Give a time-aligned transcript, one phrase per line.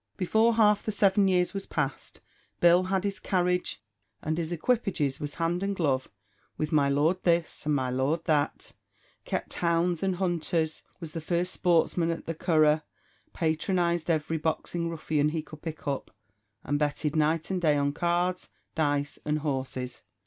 [0.17, 2.21] Before half the seven years was passed,
[2.59, 3.83] Bill had his carriage,
[4.23, 6.09] and his equipages; was hand and glove
[6.57, 8.71] with my Lord This, and my Lord That;
[9.25, 12.81] kept hounds and hunters; was the first sportsman at the Curragh;
[13.33, 16.09] patronised every boxing ruffian he could pick up;
[16.63, 20.01] and betted night and day on cards, dice, and horses.